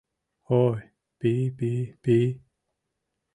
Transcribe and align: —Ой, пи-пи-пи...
—Ой, 0.61 0.79
пи-пи-пи... 1.19 2.17